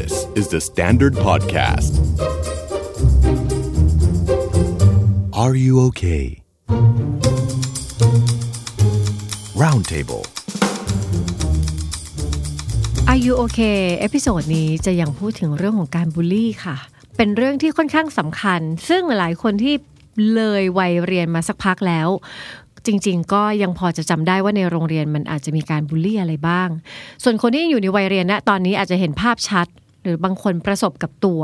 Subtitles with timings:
[0.00, 1.92] This is the Standard Podcast.
[5.34, 6.40] Are you okay?
[9.62, 10.24] Roundtable.
[13.06, 16.76] Are you okay เอพิโซดนี้จะยังพูดถึงเรื่องของการบูลลี่ค่ะ
[17.16, 19.74] เป็นเรื่องที่ค่อนข้างสำคัญ ซึ่งหลายคนที่
[20.34, 22.08] เลยวัยเรียนมาสักพักแล้ว
[22.86, 26.68] จริง ๆ ก็ยังพอจะจำได้ว่าในโรงเรียนมันอาจจะมีการบูลลี่อะไรบ้าง
[27.22, 29.66] ส่วนคนที่ยังอยู่ในวัยเรียนนะตอนนี้อาจจะเห็นภาพชัด
[30.02, 31.42] หรือบางคนประสบกับตัว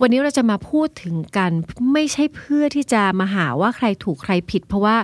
[0.00, 1.50] วันนี้เราจะมาพูดถึงกัน
[1.92, 4.96] ไม่ใช่เพื่อที่จะมาหาว่าใครถูกใครผิด เพราะว่า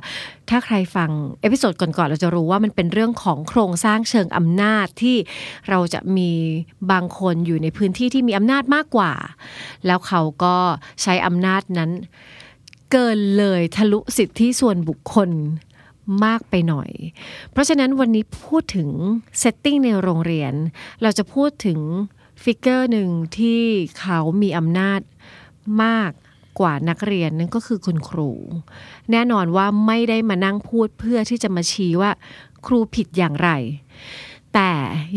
[0.51, 1.10] ถ้าใครฟัง
[1.42, 5.16] episode ก่อนๆเราจะรู้ว่ามันเป็นเรื่องของโครงสร้างเชิงอำนาจที่
[5.70, 6.30] เราจะมี
[6.92, 9.12] บางคนอยู่ในพื้นที่ที่มีอำนาจมากกว่า
[9.87, 10.56] แล้วเขาก็
[11.02, 11.90] ใช้อำนาจนั้น
[12.92, 15.30] เกินเลยทะลุสิทธิส่วนบุคคล
[16.24, 16.90] มากไปหน่อย
[17.52, 18.88] เพราะฉะนั้นวันนี้พูดถึง
[19.38, 20.52] setting ในโรงเรียน
[21.02, 21.79] เราจะพูดถึง
[22.42, 23.62] figure หนึ่งที่
[24.01, 25.01] เขามีอำนาจ
[25.82, 26.10] มาก
[26.60, 28.30] กว่านักเรียนนั่นก็คือคุณครู
[29.10, 32.10] แน่นอนว่าไม่ได้มานั่งพูดเพื่อที่จะมาชี้ว่า
[32.66, 33.51] ครูผิดอย่างไร
[34.54, 34.73] แต่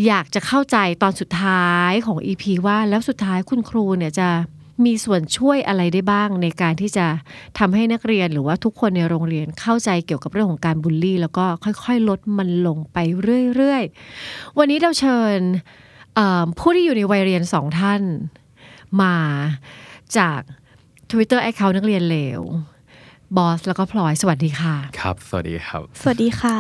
[0.06, 4.30] อยากจะเข้าใจตอนสุดท้ายของ EP ว่าแล้วสุดท้ายคุณครูเนี่ยจะ
[4.86, 7.06] มีส่วนช่วยอะไรได้บ้างในการที่จะ
[7.58, 12.98] ทำให้นักเรียนหรือว่าทุกคนในโรงเรียนเข้าใจเกี่ยวกับเรื่องของการบูลลี่ แล้วก็ค่อยๆ ลดมันลงไป
[13.56, 15.40] เรื่อยๆ วันนี้เราเชิญ
[16.60, 18.02] ผู้ที่อยู่ในวัยเรียนสองท่าน
[19.02, 19.16] มา
[20.18, 20.40] จาก
[21.12, 22.42] Twitter Account นักเรียนเลว
[23.38, 26.58] บอสแล้วก็พลอยสวัสดีค่ะ ครับ สวัสดีครับ สวัสดีค่ะ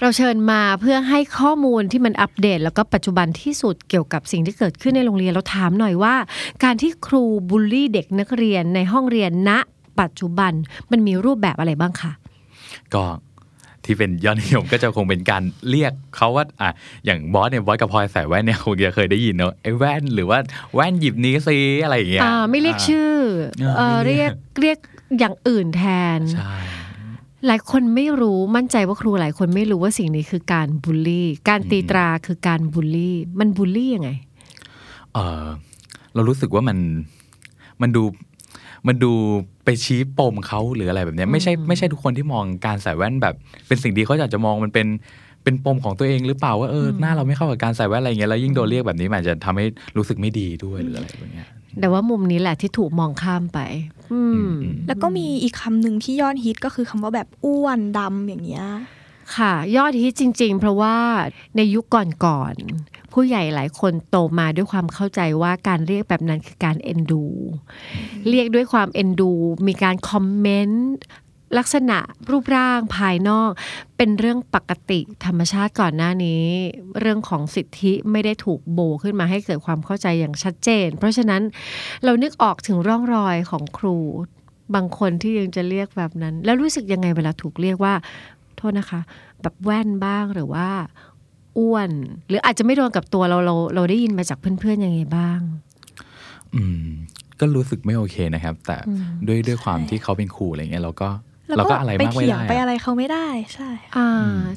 [0.00, 6.14] เราเชิญมาเพื่อให้ข้อมูลที่มันอัปเดต แล้วก็ปัจจุบันที่สุดเกี่ยวกับสิ่งที่เกิดขึ้นในโรงเรียนเราถามหน่อยว่า
[6.64, 9.50] การที่ครูบูลลี่เด็กนักเรียนในห้องเรียนณ
[10.00, 10.52] ปัจจุบัน
[10.90, 12.12] มันมีรูปแบบอะไรบ้างคะ
[12.94, 13.04] ก็
[13.86, 16.70] ที่เป็นยอดนิยมก็จะคงเป็นการเรียกเขาว่าอะ
[17.04, 20.38] อย่างบอสเนี่ยบอสกับพลอยใส่แว่นเนี่ยคงจะเคยได้ยินเนอะไอ้แว่นหรือว่า
[20.74, 23.12] แว่นหยิบนี้ซิอะไรอย่างเงี้ยอ่าไม่เรียกชื่อ
[23.62, 24.78] อ่าเออไม่เรีเรียยกกเรียก
[25.18, 25.82] อย่างอื่นแท
[26.18, 26.54] นใช่
[27.46, 34.10] หลายคนไม่รู้มั่นใจว่าครูหลายคนไม่รู้ว่าสิ่งนี้คือการบูลลี่ การตีตราคือการบูลลี่ มันบูลลี่ยังไง
[35.14, 35.46] เออ
[36.14, 36.78] เรารู้สึกว่ามัน
[37.82, 38.02] มันดู
[38.86, 39.12] มันดู
[39.64, 43.34] ไปชี้ปมเขาหรืออะไรแบบเนี้ยไม่ใช่ไม่ใช่ทุกคนที่มองการใส่แว่นแบบ
[43.66, 44.86] เป็นสิ่งดีเขาอยากจะมองมันเป็น
[45.44, 49.64] เป็นปมของตัวเองหรือเปล่าว่าเออหน้าเราไม่เข้ากับการใส่แว่นอะไรอย่างเงี้ยแล้วยิ่งโดนเรียกแบบนี้มันอาจจะทำให้
[49.96, 51.48] รู้สึกไม่ดีด้วยหรืออะไรแบบเนี้ย
[51.80, 53.58] แต่ว่ามุมนี้แหละที่ถูกมองข้ามไป
[54.12, 54.54] อืมอืม
[54.86, 58.66] แล้วก็มีอีกคำหนึ่งที่ยอดฮิตก็คือคำว่าแบบอ้วนดำอย่างเงี้ย
[59.36, 60.96] ค่ะ ยอดฮิตจริง ๆ เพราะว่า
[61.56, 61.84] ในยุค
[62.24, 67.24] ก่อนๆ ผู้ใหญ่หลายคนโตมาด้วยความเข้าใจว่าการเรียกแบบนั้นคือการเอ็นดู
[68.28, 69.32] เรียกด้วยความเอ็นดู
[69.66, 70.90] มีการคอมเมนต์
[71.58, 71.98] ลักษณะ
[72.30, 73.50] รูปร่างภายนอก
[73.96, 76.42] เป็นเรื่องปกติธรรมชาติก่อนหน้านี้
[77.00, 81.42] เรื่องของสิทธิไม่ได้ถูกโบขึ้นมาให้เกิดความเข้าใจอย่างชัดเจน เพราะฉะนั้น
[82.04, 83.98] เรานึกออกถึงร่องรอยของครู
[84.74, 87.94] บางคนที่ยังจะเรียกแบบนั้น แล้วรู้สึกยังไงเวลาถูกเรียกว่า
[88.56, 89.00] โทษนะคะ
[89.42, 90.68] แบบแว่นบ้างหรือว่า
[91.58, 91.90] อ้วน
[92.28, 95.40] หรืออาจจะไม่โดนกับตัวเราเราเราได้ยินมาจากเพื่อนๆยังไงบ้าง
[96.54, 96.86] อืม
[97.40, 98.76] ก็รู้สึกไม่โอเคนะครับ แต่
[99.26, 101.10] ด้วยด้วยความที่เขาเป็นครูอะไรเงี้ยเราก็
[101.48, 104.08] แล้วเราก็ก็อะไรไปมากไม่เถียงได้ไปอะอะไรเขาไม่ได้ใช่ อ่า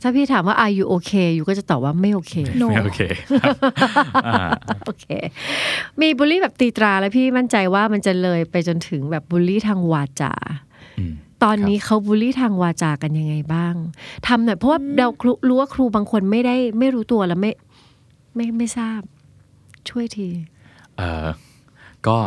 [0.01, 3.01] ถ้าพี่ถามว่า are you okay อยู่ก็จะตอบว่าไม่โอเคโนไม่โอเค
[3.41, 3.55] ครับ
[4.27, 4.49] อ่า
[4.85, 5.05] โอเค
[6.01, 10.33] มีบูลลี่แบบตีตราแล้วพี่มั่นใจว่ามันจะเลยไปจนถึงแบบบูลลี่ทางวาจา
[10.99, 11.13] อืม
[11.43, 13.75] ตอนนี้เขาบูลลี่ทางวาจากันยังไงบ้าง
[14.27, 17.51] ทำหน่อยเพราะว่าเราครูรู้ว่าครูบางคนไม่ได้ไม่รู้ตัวแล้วไม่
[18.35, 19.01] ไม่ไม่ทราบ
[19.89, 20.29] ช่วยที
[20.97, 21.27] เออ
[22.07, 22.17] ก็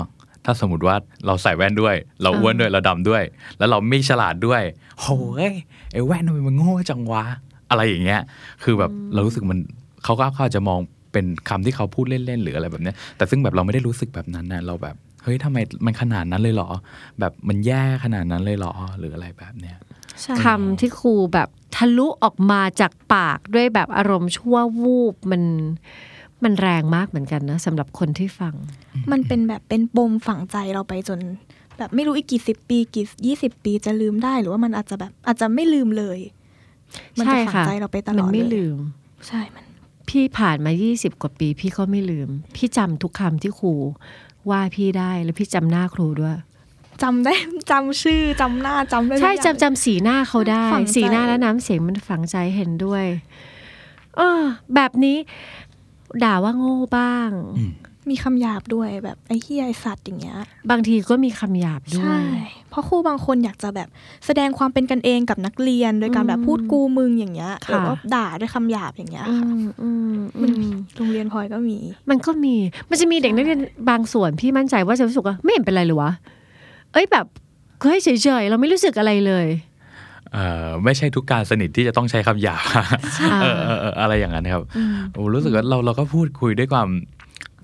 [0.45, 0.97] ถ้าสมมติว่า
[1.27, 3.23] เราใส่แว่นด้วย เราอ้วนด้วยเราดำด้วย
[3.59, 4.63] แล้วเราไม่ฉลาดด้วย
[5.01, 5.17] โอ้
[5.51, 5.53] ย
[5.93, 7.25] ไอ้แว่นทำไมมันโง่จังวะ
[7.71, 8.21] อะไรอย่างเงี้ย
[8.63, 9.61] คือแบบเรารู้สึกมัน
[10.05, 10.79] เขาก็เขาอาจจะมอง
[11.13, 16.69] เป็นคำที่เขาพูดเล่นๆหรืออะไรแบบเนี้ยแต่ซึ่งแบบเราไม่ได้รู้สึกแบบนั้นนะเราแบบ เฮ้ยทำไมมันขนาดนั้นเลยเหรอ
[17.21, 19.79] แบบมันแย่ขนาดนั้นเลยเหรอหรืออะไรแบบเนี้ย
[20.21, 25.43] ใช่คำที่ครูแบบทะลุออกมาจากปากด้วยแบบอารมณ์ชั่ววูบมัน
[26.45, 28.55] มันแรงมากเหมือนกันนะสำหรับคนที่ฟัง
[29.13, 31.21] มันเป็นแบบเป็นปมฝังใจเราไปจน
[31.79, 36.19] แบบไม่รู้อีกกี่สิบปีกี่ยี่สิบปีจะลืมได้หรือว่ามันอาจจะแบบอาจจะไม่ลืมเลย
[37.19, 38.79] มันใช่จะฝังค่ะใจเราไปตลมัอดไม่เลยลืม
[39.29, 39.65] ใช่มัน
[40.09, 43.75] พี่ผ่านมา20กว่าปี พี่ก็ไม่ลืม พี่จำทุกคำที่ครู
[44.51, 46.37] ว่าพี่ได้แล้วพี่จำหน้าครูด้วย
[47.03, 47.35] จำได้
[47.71, 53.05] จำชื่อจำหน้าจำได้ทุกใช่อย่างจำจำสีหน้าเขาได้ฝังใจสีหน้าและน้ำเสียงมันฝังใจเห็นด้วย
[54.17, 54.43] เออ
[54.75, 55.17] แบบนี้
[56.25, 57.63] ด่าว่าโง่บ้างอื
[58.05, 60.39] มมีคำหยาบด้วยแบบไอ้เฮียไอสัตว์อย่างเงี้ย
[60.71, 62.25] บางทีก็มีคำหยาบด้วใช่ย
[62.71, 63.89] เพราะครูบางคนอยากจะแบบ
[64.27, 71.79] แสดงความเป็นกันเองกับนักเรียน โดยการแบบพูดกูมึงอย่างเงี้ยค่ะหรือว่าด่าด้วยคำหยาบอย่างเงี้ยอืค่ะมอืมมันอืมีมโรงเรียนพลอยก็มี
[72.11, 72.55] มันก็มี
[72.91, 73.61] มันจะมีเด็กนักเรียน
[73.91, 76.11] บางส่วนพี่มั่นใจว่าจะรู้สึกว่าไม่เห็นเป็นไรเลยวะ
[76.93, 77.27] เอ้ยแบบ
[77.83, 78.09] เฮ้ยเฉ
[78.41, 79.47] ยๆเราไม่รู้สึกอะไรเลย
[80.33, 82.65] เอ่อไม่ใช่ทุกการสนิทที่จะต้องใช้คำหยาบ
[83.17, 86.89] ใช่เออเออเอออะไรอย่างนั้นครับอืมโอ้รู้สึกว่าเราเราก็พูดคุยด้วยความ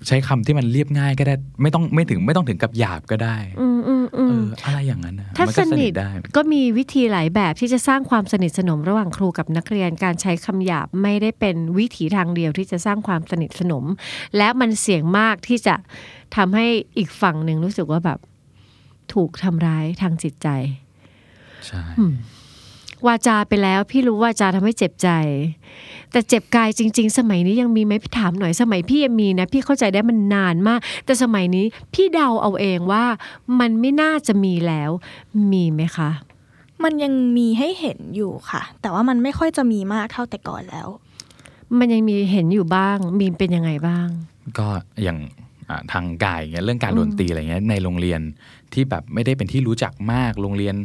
[0.07, 13.85] ใช้คำที่มันเรียบง่ายก็ได้ ไม่ต้องไม่ถึงไม่ต้องถึงกับหยาบก็ได้อืมอืมอืเอมออะไรอย่างนั้นนะถ้ามัสก็นิทได้ก็มีวิธีหลายแบบที่จะสร้างความสนิทสนมระหว่างครูกับนักเรียน การใช้คำหยาบไม่ได้เป็นวิถีทางเดียวที่จะสร้างความสนิทสนม
[14.37, 15.75] และมันเสี่ยงมากที่จะ
[16.35, 16.65] ทำให้
[16.97, 18.19] อีกฝั่งหนึ่งรู้สึกว่าแบบ
[19.13, 20.47] ถูกทำร้ายทางจิตใจ
[21.67, 21.83] ใช่
[23.07, 25.09] วาจาไปแล้วพี่รู้วาจาทำให้เจ็บใจ
[26.11, 33.05] แต่เจ็บกายจริง ๆ สมัยนี้ยังมีไหมพี่ถามหน่อยสมัยพี่ยังมีนะพี่เข้าใจได้มันนานมาก แต่สมัยนี้พี่เดาเอาเองว่า
[33.59, 34.91] มันไม่น่าจะมีแล้ว
[35.51, 36.09] มีไหมคะ
[36.83, 40.87] มันยังมีให้เห็นอยู่ค่ะ แต่ว่ามันไม่ค่อยจะมีมากเท่าแต่ก่อนแล้ว
[41.79, 44.07] มันยังมีเห็นอยู่บ้าง มีเป็นยังไงบ้าง
[44.57, 44.67] ก็
[45.03, 45.17] อย่าง
[45.69, 48.21] อ่าทางกายอย่างเงี้ยเรื่องการโดนตีอะไรเงี้ยในโรงเรียน
[48.73, 50.75] ที่แบบไม่ได้เป็นที่รู้จักมากโรงเรียน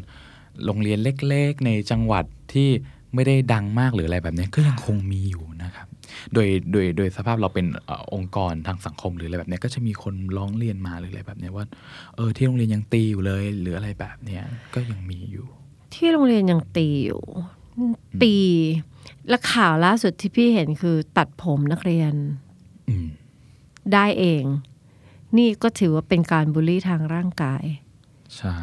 [0.64, 0.98] โรงเรียน
[1.28, 2.68] เล็กๆ ในจังหวัดที่
[3.14, 5.86] ไม่ได้ดังมากหรืออะไรแบบเนี้ยก็ยังคงมีอยู่นะครับ
[6.34, 11.66] โดยโดยโดยสภาพเราเป็นเออองค์กรทางสังคมหรืออะไรแบบเนี้ยก็จะมีคนร้องเรียนมาหรืออะไรแบบเนี้ยว่า
[12.16, 15.46] เออที่โรงเรียนยังตีอยู่เลย หรืออะไรแบบเนี้ยก็ยังมีอยู่
[15.94, 17.22] ที่โรงเรียนยังตีอยู่
[18.22, 18.36] ตี
[19.28, 22.14] และข่าวล่าสุดที่พี่เห็นคือตัดผมนักเรียน
[22.88, 23.08] อืม
[23.92, 24.44] ได้เอง
[25.36, 27.64] นี่ก็ถือว่าเป็นการบูลลี่ทางร่างกาย
[28.36, 28.54] ใช่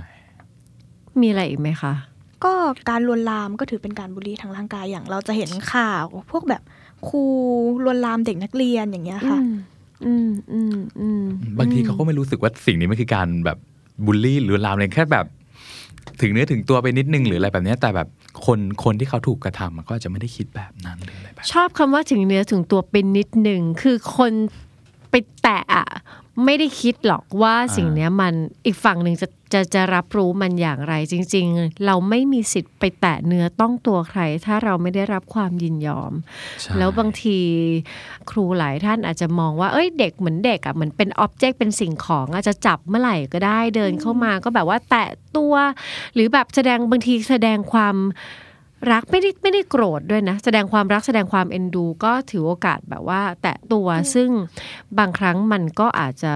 [1.21, 1.93] มีอะไรอีกไหมคะ
[2.43, 2.53] ก็
[2.89, 6.61] การลวนลามก็ถือเป็นการบูลลี่ทางร่างกายอย่างเราจะเห็นข่าว พวกแบบ
[7.07, 7.23] ครู
[7.83, 9.39] ลวนลามเด็กนักเรียนอย่างเงี้ยค่ะ
[10.05, 11.23] อืมอืมอืม
[11.59, 13.57] บางทีเขาก็ไม่รู้สึกว่าสิ่งนี้มันคือการแบบ
[14.05, 15.25] บูลลี่หรือลามเลยแค่แบบ
[16.21, 18.07] ถึงเนื้อถึงตัวไปนิดนึงหรืออะไรแบบเนี้ยแต่แบบ
[18.45, 24.31] คนคนที่เขาถูกกระทำมันก็อาจจะไม่ได้คิดแบบนั้นหรืออะไรแบบชอบคำว่าถึงเนื้อถึงตัวเป็นนิดหนึ่งคือคน
[25.11, 25.87] ไปแตะอะ
[26.45, 28.33] ไม่ได้คิดหรอกว่าสิ่งเนี้ยมัน
[28.65, 36.13] อีกฝั่งหนึ่งจะจะจะรับรู้มันอย่างไรจริง ๆ เราไม่มีสิทธิ์ไปแตะเนื้อต้องตัวใคร ถ้าเราไม่ได้รับความยินยอม
[36.61, 37.39] ใช่แล้วบางที
[38.29, 45.53] ครูหลายท่านอาจจะมองว่าเอ้ยเด็กเหมือนเด็กอะเหมือนเป็นอ็อบเจกต์เป็นสิ่งของอาจจะจับเมื่อไหร่ก็ได้เดินเข้ามาก็แบบว่าแตะตัว
[46.13, 47.95] หรือแบบแสดงบางทีแสดงความ
[48.91, 54.29] รักไม่ได้ไม่ได้โกรธด้วยนะ แสดงความรักแสดงความเอ็นดู ก็ถือโอกาสแบบว่า แตะตัวซึ่ง
[54.99, 56.33] บางครั้งมันก็อาจจะ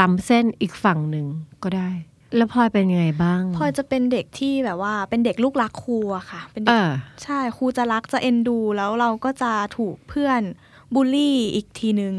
[0.00, 1.26] ล้ำเส้นอีกฝั่งหนึ่ง
[1.64, 1.90] ก็ได้
[2.36, 6.86] แล้วพลอยเป็นยังไงบ้างพลอยจะเป็นเด็กที่แบบว่าเป็นเด็กลูกรักครูอะค่ะ เป็นเอเด็กอ
[7.24, 10.40] ใช่ครูจะรักจะเอ็นดู แล้วเราก็จะถูกเพื่อน
[10.94, 12.14] บูลลี่อีกทีนึง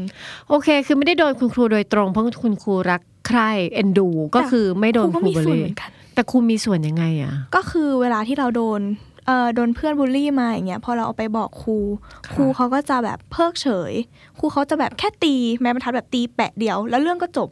[0.48, 8.80] โอเค คือไม่ได้โดนคุณครูโดยตรง เพราะคุณครูรักใคร่เอ็นดูก็คือไม่โดนครูบูลลี่ ครูก็มีส่วนเหมือนกันแต่ครูมีส่วนยังไงอะก็คือเวลาที่เราโดน
[9.26, 11.78] เอ่อโดนเพื่อนบูลลี่มาอย่างเงี้ยพอเราเอาไปบอกครู
[12.26, 13.92] ค่ะครูเขาก็จะแบบเพิกเฉย
[14.38, 17.48] ครูเขาจะแบบแค่ตีไม้บรรทัดแบบตีแปะเดียว แล้วเรื่องก็จบ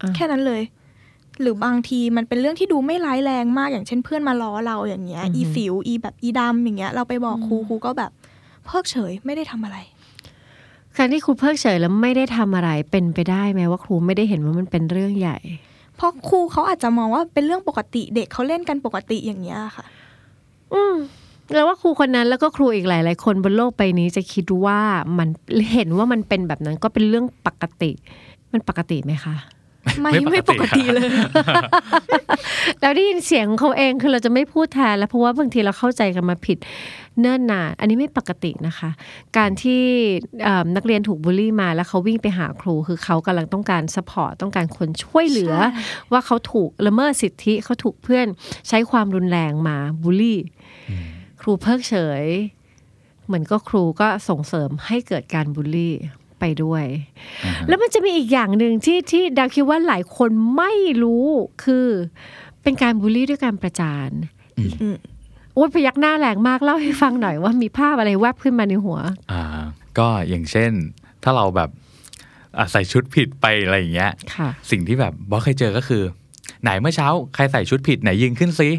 [0.00, 0.62] อะแค่นั้นเลย
[1.40, 8.10] หรือบางทีมันเป็นเรื่องที่ดูไม่ร้ายแรงมากอย่างเช่นเพื่อนมาล้อเราอย่างเงี้ย อีสิวอีแบบอีดำอย่างเงี้ย เราไปบอกครูครูก็แบบ
[8.66, 9.78] เพิกเฉยไม่ได้ทำอะไร
[10.96, 15.38] การที่ครูเพิกเฉยแล้วไม่ได้ทำอะไรเป็นไปได้ไหมว่าครูไม่ได้เห็นว่ามันเป็นเรื่องใหญ่
[15.96, 19.84] เพราะครูเขาอาจจะมองว่าเป็นเรื่องปกติเด็กเขาเล่นกันปกติอย่างเงี้ยค่ะ
[20.74, 20.94] อืม
[21.54, 24.80] แล้วว่าครูคนนั้นแล้วก็ครูอีกหลาย ๆ คนบนโลกใบนี้จะคิดว่า
[25.18, 25.28] มัน
[25.72, 27.90] เห็นว่ามันเป็นแบบนั้นก็เป็นเรื่องปกติ
[28.52, 29.36] มันปกติไหมคะ
[30.00, 31.08] ไม่ไม่ไม่ปปกกติติเลย
[32.80, 36.58] แล้วได้ยินเสียงเขาเองคือเราจะไม่พูดแทนแล้วเพราะว่าบางทีเราเข้าใจกันมาผิด
[37.20, 38.90] เนิ่นนาน อันนี้ไม่ปกตินะคะ
[39.38, 39.82] การที่
[40.44, 48.26] เอ่อนักเรียนถูกบูลลี่มาแล้วเขาวิ่งไปหาครู คือเขากำลังต้องการ support ต้องการคนช่วยเหลือใช่ว่าเขาถูกละเมิดสิทธิเขาถูกเพื่อน
[48.68, 50.40] ใช้ความรุนแรงมาบูลลี่
[51.40, 52.24] ครูเพิกเฉย
[53.26, 55.94] เหมือนก็ครูก็ส่งเสริมให้เกิดการบูลลี่
[56.40, 56.84] ไปด้วย
[57.68, 61.26] แล้วมันจะมีอีกอย่างหนึ่งที่ที่ดาวคิดว่าหลายคนไม่รู้
[61.64, 61.86] คือ
[62.62, 64.10] เป็นการบูลลี่ด้วยการประจาน
[65.54, 68.98] อืมโอ้ยพยักหน้าแรงมากเล่าให้ฟังหน่อยว่ามีภาพอะไรแวบขึ้นมาในหัว
[69.32, 69.42] อ่า
[69.98, 70.70] ก็อย่างเช่น
[71.22, 71.70] ถ้าเราแบบ
[72.58, 76.02] อะใส่ชุดผิดไปอะไรอย่างเงี้ยค่ะสิ่งที่แบบบอสเคยเจอก็คือ
[76.62, 78.70] ไหนเมื่อเช้า ใครใส่ชุดผิดไหนยืนขึ้นซิ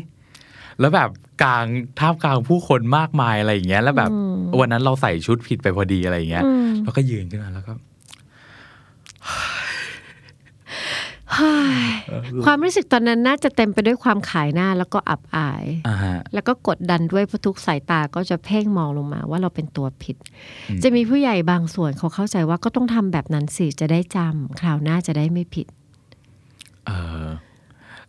[0.79, 1.09] แล้วแบบ
[1.43, 1.65] กลาง
[1.99, 7.73] ท่ามกลางผู้คนมากมายอะไรอย่างเงี้ย แล้วแบบอืมวันนั้นเราใส่ชุดผิดไปพอดีอะไรอย่างเงี้ยอืมแล้วก็ยืนขึ้นมาแล้วก็
[9.25, 9.37] เฮ้
[12.45, 20.15] ความรู้สึกตอนนั้นน่าจะเต็มไปด้วยความขายหน้าแล้วก็อับอายอ่าฮะแล้วก็กดดันด้วยเพราะทุกสายตาก็จะเพ่งมองลงมาว่าเราเป็นตัวผิด
[20.83, 25.67] จะมีผู้ใหญ่บางส่วนเขาเข้าใจว่าก็ต้องทำแบบนั้นสิจะได้จำคราวหน้าจะได้ไม่ผิด
[26.87, 26.91] เอ
[27.25, 27.27] อ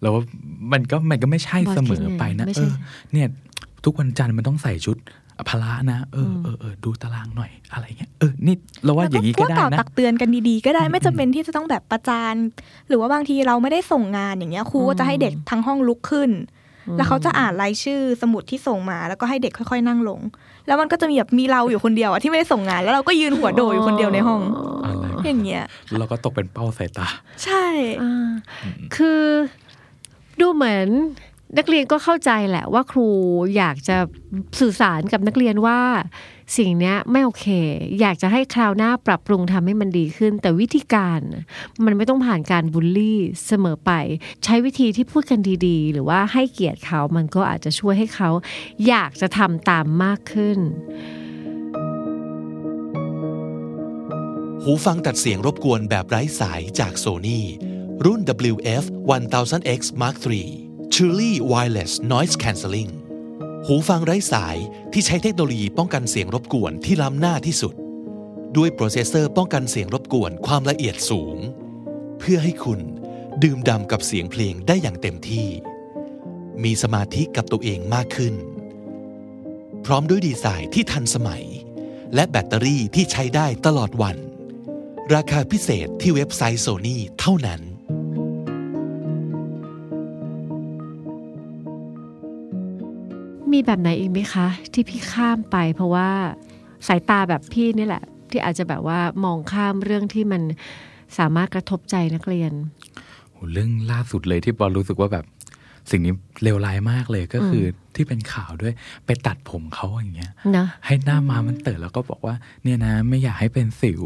[0.00, 0.22] แล้วว่า
[0.72, 2.72] มันก็มันก็ไม่ใช่บอสเสมอไปนะคิดไงไม่เอใช่อ
[3.12, 3.28] เนี่ย
[3.84, 4.96] ทุกวันจันทร์มันต้องใส่ชุด
[5.48, 12.34] พละนะเออเออเออดูตารางหน่อยอะไรเงี้ยเออนี่เราว่าอย่างนี้นี้ก็ได้กล่าวนะตักเตือนกันดีๆก็ได้ไม่จำเป็นที่จะต้องแบบประจาน
[12.88, 16.30] หรือว่าบางทีเราไม่ได้ส่งงานอย่างเงี้ยครูก็จะให้เด็กทั้งห้องลุกขึ้น
[16.96, 20.20] แล้วเขาจะอ่านรายชื่อสมุดที่ส่งมาแล้วก็ให้เด็กค่อยๆนั่งลง
[20.66, 24.42] แล้วมันก็จะมีแบบมีเราอยู่คนเดียวอะที่ไม่ได้ส่งงานแล้วเราก็ยืนหัวโดดอยู่คนเดียวในห้อง
[24.84, 25.64] อะไรวะอย่างเงี้ย
[25.98, 27.06] เราก็ตกเป็นเป้าสายตา
[27.44, 27.64] ใช่
[28.02, 28.30] อ่า
[28.96, 29.22] คือ
[30.40, 30.88] ดูเหมือน
[31.58, 33.08] นักเรียนก็เข้าใจแหละว่าครู
[33.56, 33.96] อยากจะ
[34.60, 35.80] สื่อสารกับนักเรียนว่า
[36.56, 37.46] สิ่งนี้ไม่โอเค
[38.00, 41.20] อยากจะให้คราวหน้าปรับปรุงทำให้มันดีขึ้น แต่วิธีการ
[41.84, 43.90] มันไม่ต้องผ่านการบูลลี่เสมอไป
[44.44, 48.30] ใช้วิธีที่พูดกันดีๆ หรือว่าให้เกียรติเขามันก็อาจจะช่วยให้เขา
[48.88, 50.58] อยากจะทำตามมากขึ้น
[54.62, 57.40] หูฟังตัดเสียงรบกวนแบบไร้สายจากโซ n y
[58.04, 58.20] รุ่น
[58.52, 60.63] WF 1000X Mark III
[60.98, 62.92] Truly Wireless Noise Cancelling
[63.66, 64.56] หูฟังไร้สาย
[64.92, 67.74] ที่ใช้เทคโนโลยีป้องกันเสียงรบกวนที่ล้ำหน้าที่สุด
[68.56, 71.36] ด้วยโปรเซสเซอร์ป้องกันเสียงรบกวนความละเอียดสูง
[72.18, 72.80] เพื่อให้คุณ
[73.42, 75.48] ดื่มด่ำกับเสียงเพลงได้อย่างเต็มที่
[76.64, 78.34] มีสมาธิกับตัวเองมากขึ้น
[79.84, 81.44] พร้อมด้วยดีไซน์ที่ทันสมัย
[82.14, 84.16] และแบตเตอรี่ที่ใช้ได้ตลอดวัน
[85.14, 87.62] ราคาพิเศษที่เว็บไซต์โซนี่เท่านั้น
[93.54, 96.10] มีแบบไหนอีกไหมคะ ที่พี่ข้ามไป เพราะว่า
[96.86, 100.42] สายตาแบบพี่นี่แหละ ที่อาจจะแบบว่ามองข้ามเรื่องที่มัน
[101.18, 102.52] สามารถกระทบใจนักเรียน
[103.32, 105.24] โหเรื่องล่าสุดเลยที่บอลรู้สึกว่าแบบ
[105.90, 108.74] สิ่งนี้เลวร้ายมากเลยก็คืออที่เป็นข่าวด้วย
[109.06, 114.00] ไปตัดผมเขาอย่างเงี้ยเนอะให้หน้าม้ามันเติดแล้วก็บอกว่าเนี่ยนะไม่อยากให้เป็นสิว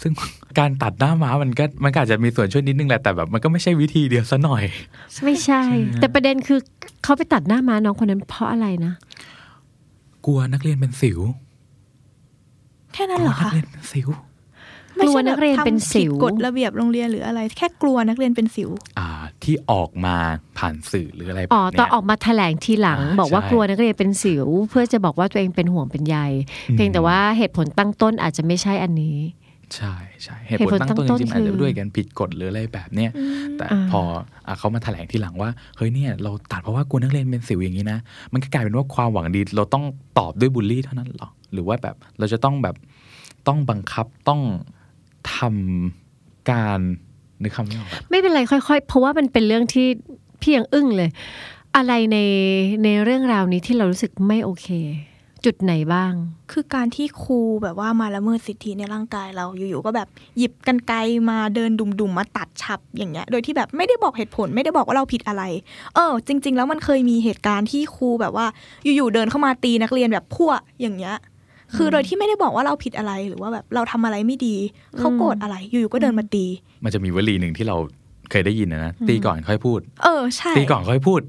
[0.00, 0.12] ซึ่ง
[0.58, 4.64] การตัดหน้าม้ามันก็มันก็อาจจะมีส่วนช่วยนิดนึงแหละแต่แบบมันก็ไม่ใช่วิธีเดียวซะหน่อย
[5.24, 5.62] ไม่ใช่
[6.00, 6.58] แต่ประเด็นคือ
[7.04, 8.92] เขาไปตัดหน้าม้าน้องคนนั้นเพราะอะไรนะ
[10.26, 11.20] กลัวนักเรียนเป็นสิว
[12.92, 14.08] แค่กนั้นลัเหวรอนักคะเรียนเป็นสิว
[15.02, 19.08] กลัวนักเรียนเป็นสิวทำผิดกฎระเบียบโรงเรียนหรืออะไร แค่กลัวนักเรียนเป็นสิว อ่า
[19.42, 20.16] ที่ออกมา
[20.58, 26.16] ผ่านสื่อหรืออะไรแบบอ๋อเนี้ยตอนออกมาแถลงทีหลังอ่าบอกว่าใช่กลัวนักเรียนเป็นสิว เพื่อจะบอกว่าตัวเองเป็นห่วงเป็นใย
[26.74, 29.16] เพียงแต่ว่าเหตุผลตั้งต้นอาจจะไม่ใช่อันนี้
[29.76, 33.10] ใช่ใช่เหตุเหตุผผลลตั้งต้นตั้งต้นจริงๆอาจจะคือด้วยกันผิดกฎหรืออะไรแบบเนี้ย
[33.56, 34.00] แต่อ่าพอ
[34.46, 37.98] อะเขามาแถลงทีหลังว่าเฮ้ยเนี่ยเราตัดเพราะว่ากลัวนักเรียนเป็นสิวอย่างนี้นะ
[38.32, 39.84] มันก็กลายเป็นว่าความหวังดี เราต้อง
[40.18, 42.76] ตอบด้วยบูลลี่เท่านั้นหรอหรือว่าแบบเราจะต้องแบบ
[43.48, 44.40] ต้องบังคับต้อง
[45.36, 46.80] ทำการ
[47.42, 49.86] นึกคำไม่ออกอะไม่เป็นไรค่อย ๆ เพราะว่ามันเป็นเรื่องที่
[50.40, 51.10] พี่ยังอึ้งเลย
[51.76, 52.18] อะไรใน
[52.84, 54.68] ในเรื่องราวนี้ที่เรารู้สึกไม่โอเค
[55.44, 56.12] จุดไหนบ้าง
[56.52, 60.08] คือการที่ครูแบบว่ามาละเมิดสิทธิในร่างกายเราอยู่ๆก็แบบ
[60.38, 60.98] หยิบกันไกล
[61.30, 65.42] มาเดินดุ่มๆมาตัดฉับอย่างเงี้ย โดยที่แบบไม่ได้บอกเหตุผลไม่ได้บอกว่าเราผิดอะไร
[65.94, 68.46] เออ จริง ๆ แล้วมันเคยมีเหตุการณ์ที่ครูแบบว่า
[68.84, 71.16] อยู่ๆเดินเข้ามาตีนักเรียนแบบพั่วอย่างเงี้ย
[71.76, 74.56] คือโดยที่ไม่ได้บอกว่าเราผิดอะไรหรือว่าแบบเราทำอะไรไม่ดี
[74.98, 76.44] เขาโกรธอะไรอยู่ๆก็เดินมาตี
[76.84, 77.76] มันจะมีวลีหนึ่งที่เรา
[78.30, 81.20] เคยได้ยินนะนะตีก่อนค่อยพูด เออใช่ตีก่อนค่อยพูด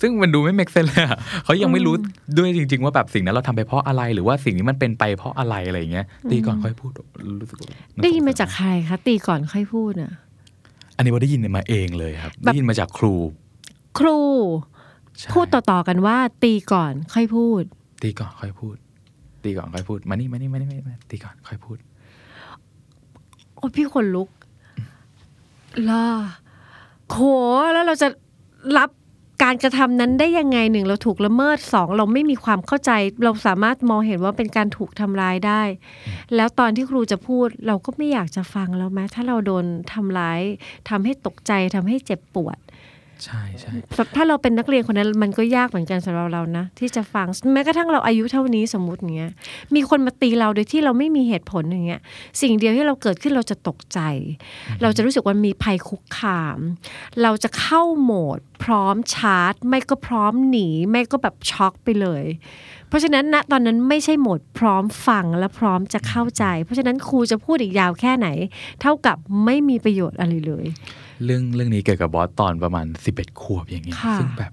[0.00, 1.94] ซึ่งมันดูไม่เมกเซนเลยอะเขายังไม่รู้
[2.36, 6.90] ด้วยจริง ๆ ว่าแบบสิ่งนั้นเราทำไปเพราะอะไรหรือว่าสิ่งนี้มันเป็นไปเพราะอะไรอะไรอย่างเงี้ย ตีก่อนค่อยพูด
[7.40, 7.68] รู้สึกว่า
[8.02, 10.12] ได้ยินมาจากใครคะตีก่อนค่อยพูดอะ
[10.96, 13.14] อันนี้ว่าได้ยินมาเองเลยครับแบบได้ยินมาจากครู
[13.98, 14.18] ครู
[15.18, 17.62] ใช่พูดต่อๆกันว่า ตีก่อนค่อยพูด
[18.02, 18.76] ตีก่อนค่อยพูด
[19.44, 21.78] ตีก่อนค่อยพูดมานี่มานี่มานี่มานี่มาตีก่อนค่อยพูด
[23.56, 24.28] โอ้พี่ขนลุก
[25.90, 26.04] ล่ะ
[27.10, 27.18] โห
[27.72, 28.08] แล้วเราจะ
[28.78, 28.90] รับ
[29.42, 32.90] การกระทำนั้นได้ยังไงหนึ่งเราถูกละเมิดสองเราไม่มีความเข้าใจ
[33.24, 35.62] เราสามารถมองเห็นว่าเป็นการถูกทำร้ายได้
[36.34, 40.40] แล้วตอนที่ครูจะพูดเราก็ไม่อยากจะฟังแล้วแม้ถ้าเราโดนทำร้าย
[40.88, 42.58] ทำให้ตกใจทำให้เจ็บปวด
[43.24, 43.72] ใช่ใช่
[44.16, 49.32] ถ้าเราเป็นนักเรียนคนนั้นมันก็ยากเหมือนกันสำหรับเรานะ ที่จะฟังแม้กระทั่งเราอายุเท่านี้สมมติอย่างเงี้ย
[49.74, 52.00] มีคนมาตีเราโดยที่เราไม่มีเหตุผลอย่างเงี้ย
[52.40, 54.00] สิ่งเดียวที่เราเกิดขึ้นเราจะตกใจ
[54.82, 56.58] เราจะรู้สึกว่ามีภัยคุกคาม
[57.22, 62.24] เราจะเข้าโหมด พร้อมชาร์จ ไม่ก็พร้อมหนี ไม่ก็แบบช็อกไปเลย
[62.83, 68.28] เพ ราะฉะนั้นณตอนนั้นไม่ใช่โหมดพร้อมฟังและพร้อมจะเข้าใจ เพราะฉะนั้นครูจะพูดอีกยาวแค่ไหน
[68.80, 70.64] เท่ากับไม่มีประโยชน์อะไรเลย
[71.24, 74.52] เรื่องเรื่องนี้เกี่ยวกับบอสตอนประมาณสิบเอ็ดขวบอย่างเงี้ยค่ะซึ่งแบบ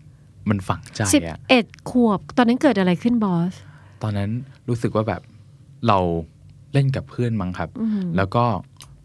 [0.49, 3.53] มันฝังใจสิบอะเอ็ดขวบ ตอนนั้นเกิดอะไรขึ้นบอส
[4.03, 4.29] ตอนนั้น
[4.67, 5.21] รู้สึกว่าแบบ
[5.87, 5.99] เรา
[6.73, 8.43] เล่นกับเพื่อนมั้งครับอืมแล้วก็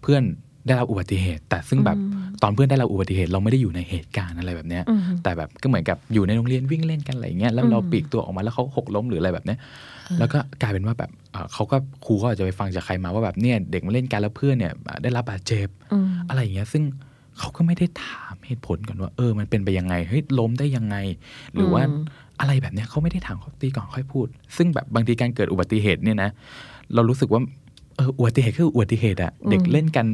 [0.02, 0.22] เพื่อน
[0.66, 1.98] ได้รับอุบัติเหตุ แต่ซึ่งแบบ
[2.42, 9.58] ตอนเพื่อนได้รับอุบัติเหตุเราไม่ได้อยู่ในเหตุการณ์อะไรแบบเนี้ยอืมแต่แบบก็เหมือนกับอยู่ในโรงเรียนวิ่งเล่นกันอะไรอย่างเงี้ยแล้วเราอืมปลีกตัวออกมาแล้วเขาหกล้มหรืออะไรแบบเนี้ย
[10.18, 16.82] แล้วก็กลายเป็นว่าแบบเอ่อเขาก็ครูก็อาจจะไปฟังจากใครมาว่าแบบเนี่ยเด็กมาเล่นกันแล้วเพื่อนเนี่ยได้รับบาดเจ็บอืมอะไรอย่างเงี้ยซึ่ง
[17.38, 20.96] เขาก็ไม่ได้ถามเหตุผลก่อนว่า เออ มันเป็นไปยังไงเฮ้ยล้มได้ยังไง
[21.54, 22.02] หรือว่าอืม
[22.40, 26.30] อะไรแบบเนี้ยเขาไม่ได้ถามเขาตีก่อนค่อยพูด ซึ่งแบบบางทีการเกิดอุบัติเหตุเนี่ยนะ
[26.94, 27.40] เรารู้สึกว่า
[27.96, 30.06] เอออุบัติเหตุคืออุบัติเหตุอะเด็กเล่นกัน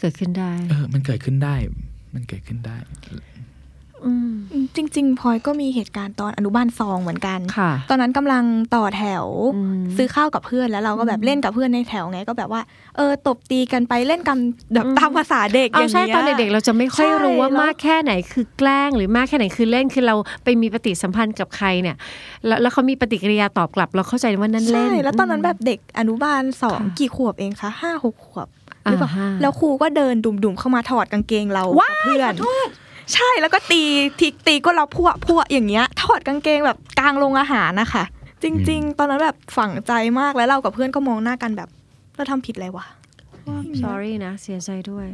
[0.00, 1.54] เกิดขึ้นได้เออมันเกิดขึ้นได้
[2.14, 2.76] มันเกิดขึ้นได้
[4.06, 4.32] อืม
[4.76, 9.26] จริงๆพลอยก็มีเหตุการณ์ตอนอนุบาลสองเหมือนกันค่ะตอนนั้นกำลังต่อแถว
[9.56, 12.62] อืมซื้อข้าวกับเพื่อนแล้วเราก็แบบเล่นกับเพื่อนในแถวไงก็แบบว่า
[12.96, 14.38] เออตบตีกันไปเล่นกัน
[14.74, 20.14] แบบอืมตามภาษาเด็กอเอาย่างใช่เงี้ยตอนเด็กๆเราจะไม่ค่อยใช่รู้ว่าแล้วมากแค่ไหนคือแกล้งหรือมากแค่ไหนคือเล่นคือเรา
[20.44, 21.96] ไปมีปฏิสัมพันธ์กับใครเนี่ย
[22.46, 28.48] แล้วแล้วเขามีปฏิกิริยาตอบกลับ เราเข้าใจว่านั่นเล่ใช่นแล้วตอนนั้นแบบเด็กอนุบาลสองค่ะกี่ขวบเองคะห้าหกขวบ
[28.90, 32.34] หรือเปล่าอ่าฮะแล้วครูก็เดินดุ่มๆเข้ามาถอดกางเกงเรากับเพื่อน
[33.14, 33.82] ใช่แล้วก็ตี
[34.18, 38.04] ทีตีก็เราพวพวอย่างเงี้ย ถอดกางเกงแบบกลางโรงอาหารนะคะ
[38.42, 41.68] จริง ๆ ตอนนั้นแบบฝังใจมากแล้วเรากับเพื่อนก็มองหน้ากันแบบ
[42.16, 42.86] เราทำผิดอะไรวะ
[43.82, 45.06] sorry นะเสียใจด้วย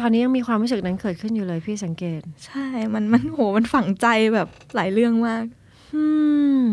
[0.00, 5.44] ตอนนี้ยังมีความรู้สึกนั้นเกิดขึ้นอยู่เลยพี่สังเกต ใช่มันมันโหมันฝังใจแบบหลายเรื่องมาก
[5.94, 6.04] อื
[6.62, 6.64] ม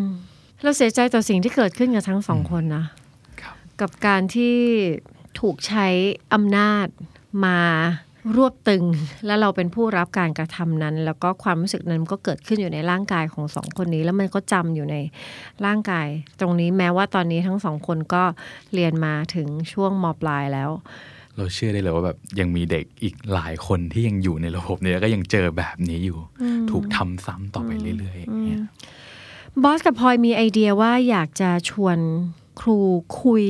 [0.64, 2.86] เราเสียใจต่อสิ่งที่เกิดขึ้นกับทั้งสองคนนะ
[3.42, 4.56] ครับกับการที่
[5.40, 5.88] ถูกใช้
[6.34, 6.88] อำนาจ
[7.46, 7.60] มา
[8.36, 8.86] รวบตึง
[9.26, 14.96] แล้วเราเป็นผู้รับการกระทำนั้น แล้วก็ความรู้สึกนั้นก็เกิดขึ้นอยู่ในร่างกายของสองคนนี้ แล้วมันก็จำอยู่ใน
[15.66, 16.08] ร่างกาย
[16.40, 18.24] ตรงนี้แม้ว่าตอนนี้ทั้งสองคนก็
[18.74, 20.70] เรียนมาถึงช่วงมปลายแล้ว
[21.38, 26.20] เราเชื่อได้เลยว่าแบบยังมีเด็กอีกหลายคนที่ยังอยู่ในระบบเนี้แล้วก็ยังเจอแบบนี้อยู่
[26.72, 28.62] ถูกทำซ้ำต่อไปเรื่อยๆอย่างเงี้ย
[29.64, 31.98] บอสกับพลอยมีไอเดียว่าอยากจะชวน
[32.60, 32.80] ครู
[33.22, 33.46] คุย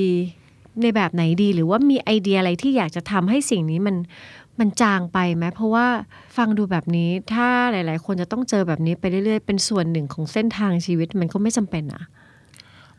[0.83, 3.95] ในแบบไหนดี หรือว่ามีไอเดียอะไรที่อยากจะทำให้สิ่งนี้มัน
[4.59, 5.85] มันจางไปไหมเพราะว่า
[6.37, 12.03] ฟังดูแบบนี้ถ้าหลาย ๆ คนจะต้องเจอแบบนี้ไปเรื่อย ๆ เป็นส่วนหนึ่งของเส้นทางชีวิตมันก็ไม่จำเป็นอะ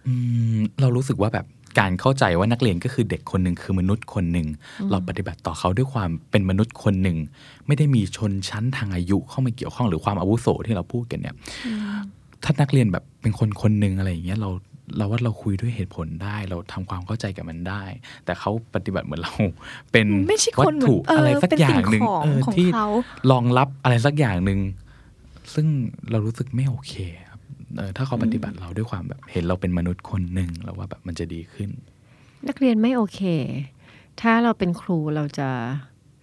[0.07, 0.13] อื
[0.57, 1.47] มเรารู้สึกว่าแบบ
[1.81, 4.47] การเข้าใจว่านักเรียนก็คือเด็กคนหนึ่งคือมนุษย์คนหนึ่ง
[4.91, 7.17] เราปฏิบัติต่อเขาด้วยความเป็นมนุษย์คนหนึ่ง
[7.67, 11.35] ไม่ได้มีชนชั้นทางอายุเข้ามาเกี่ยวข้องหรือความอาวุโสที่เราพูดกันเนี่ย
[12.45, 14.51] ถ้านักเรียนแบบเป็นคนคนหนึ่งอะไรอย่างเงี้ยเรา
[14.97, 17.83] เราว่าเราคุยด้วยเหตุผลได้ เราทำความเข้าใจกับมันได้
[18.25, 19.35] แต่เขาปฏิบัติเหมือนเรา
[19.93, 22.87] เป็นไม่ใช่วัคตนเหมือนถุเอออะไรสักเป็นอย่างหนึ่งสิ่งของเออของที่เขา
[23.31, 24.61] รองรับอะไรสักอย่างหนึ่ง
[25.55, 25.67] ซึ่ง
[26.11, 26.95] เรารู้สึกไม่โอเค
[27.29, 27.41] ครับ
[27.77, 31.71] เออถ้าเขาปฏิบัติเราด้วยความแบบเห็นเราเป็นมนุษย์คนหนึ่งเราว่าแบบมันจะดีขึ้น
[32.49, 33.21] นักเรียนไม่โอเค
[34.21, 35.49] ถ้าเราเป็นครูเราจะ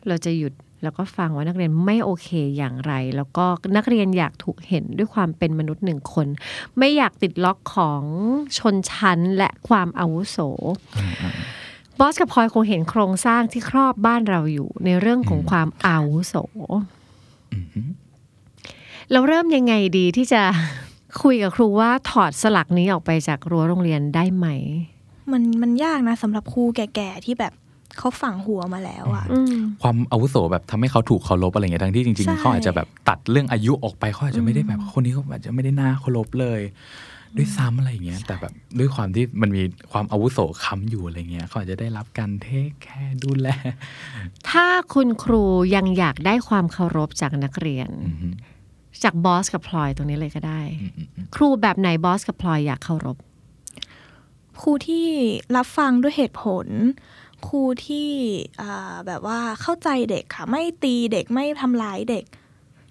[0.07, 3.45] เราจะหยุด แล้วก็ฟังว่านักเรียนไม่โอเคอย่างไร แล้วก็
[3.77, 6.27] นักเรียนอยากถูกเห็นด้วยความเป็นมนุษย์หนึ่งคน
[6.77, 8.03] ไม่อยากติดล็อกของ
[8.57, 10.37] ชนชั้นและความอาวุโส
[11.99, 16.35] บอสกับพลอยคงเห็นโครงสร้างที่ครอบบ้านเราอยู่ในเรื่องของความอาวุโส
[19.11, 20.41] เราเริ่มยังไงดีที่จะ
[21.23, 24.47] คุยกับครูว่าถอดสลักนี้ออกไปจากรั้วโรงเรียนได้ไหม
[25.31, 27.53] มันมันยากนะสำหรับครูแก่ๆที่แบบ
[27.97, 36.61] เขาฝังหัวมาแล้วอะอืมความอาวุโสแบบทำให้เขาถูกเคารพอะไรเงี้ยทั้งที่จริงใช่ๆเขาอาจจะแบบตัดเรื่องอายุออกไปเขาอาจจะไม่ได้แบบคนนี้เขาอาจจะไม่ได้น่าเคารพเลย
[37.37, 43.47] ด้วยซ้ำอะไรอย่างเงี้ยแต่แบบด้วยความที่มันมีความอาวุโสค้ำอยู่อะไรเงี้ยเขาอาจจะได้รับการเทคแคร์ดูแล
[44.49, 45.43] ถ้าคุณครู
[45.75, 48.29] ยังอยากได้ความเคารพจากนักเรียนอือฮึ
[49.03, 53.17] จากบอสกับพลอยตรงนี้เลยก็ได้อืมอืมอืมครูแบบไหนบอสกับพลอยอยากเคารพ
[54.61, 55.07] ครูที่
[55.55, 56.67] รับฟังด้วยเหตุผล
[57.47, 58.09] ครูที่
[58.61, 62.25] อ่าแบบว่าเข้าใจเด็กค่ะ ไม่ตีเด็กไม่ทำร้ายเด็ก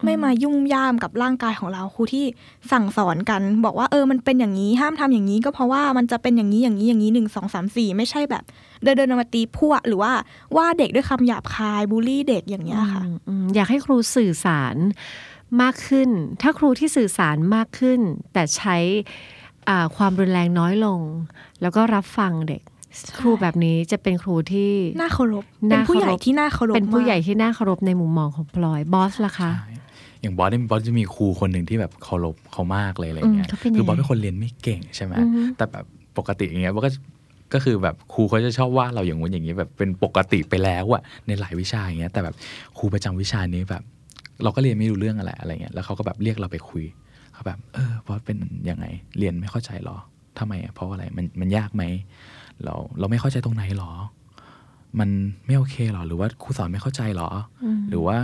[0.05, 2.25] ไม่มายุ่งย่ามกับร่างกายของเราครูที่
[2.73, 8.45] สั่งสอนกัน บอกว่าเออมันเป็นอย่างนี้ห้ามทำอย่างนี้ ก็เพราะว่ามันจะเป็นอย่างนี้อย่างนี้อย่างนี้หนึ่งสองสามสี่ไม่ใช่แบบ
[8.83, 10.13] เดินเดินมาตีพวกหรือว่า
[10.57, 14.77] ว่าเด็กด้วยคำหยาบคายบูลลี่เด็กอย่างเงี้ยค่ะอืมอืมอยากให้ครูสื่อสาร
[15.63, 16.09] มากขึ้น
[16.43, 18.01] ถ้าครูที่สื่อสารมากขึ้น
[18.33, 18.77] แต่ใช้
[19.69, 21.01] อ่าความรุนแรงน้อยลง
[21.63, 22.63] แล้วก็รับฟังเด็ก
[23.19, 29.71] ครูแบบนี้จะเป็นครูที่น่าเคารพน่าเป็นผู้ใหญ่เคารพที่น่าเคารพเป็นผู้ใหญ่มากที่น่าเคารพในมุมมองของพลอยบอสล่ะคะใช่
[30.21, 35.85] อย่างบอสเนี่ยบอสจะมีครูคนหนึ่งที่แบบเคารพเขามากเลยอะไรเงี้ยอืมเขาเป็นยังไงคือบอสเป็นคนเรียนไม่เก่งใช่ไหมอือฮึแต่แบบ
[36.19, 36.91] ปกติอย่างเงี้ยบอสก็
[37.55, 42.35] ก็คือแบบครูเขาจะชอบว่าเราอย่างงู้นอย่างนี้แบบเป็นปกติไปแล้วอะในหลายวิชาอย่างเงี้ย แต่แบบ
[42.79, 43.83] ครูประจำวิชานี้แบบ
[44.43, 46.85] เราก็เรียนไม่รู้เรื่องอะไรอะไรเงี้ยแล้วเขาก็แบบเรียกเราไปคุย
[47.33, 48.39] เขาแบบ เออบอสเป็น
[48.71, 48.87] ยังไง
[49.19, 49.97] เรียนไม่เข้าใจหรอ
[50.39, 51.83] ทำไมอะเพราะอะไรมันมันยากไหม
[52.65, 53.93] เราเราไม่เข้าใจตรงไหนหรอ
[54.99, 55.11] มัน
[55.47, 57.29] ไม่โอเคหรอ หรือว่าครูสอนไม่เข้าใจหรอ
[57.63, 58.17] อหรือว่า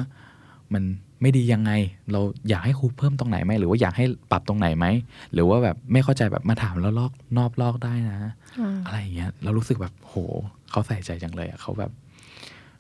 [0.74, 0.82] มัน
[1.20, 1.72] ไม่ดียังไง
[2.12, 4.86] เราอยากให้ครูเพิ่มตรงไหนไหมหรือว่าอยากให้ปรับตรงไหนไหม
[5.32, 8.18] หรือว่าแบบไม่เข้าใจแบบมาถามแล้วลอกนอบลอกได้นะ
[8.86, 10.14] อะไรอย่างเงี้ย เรารู้สึกแบบโห
[10.70, 11.90] เขาใส่ใจจังเลยอะเขาแบบ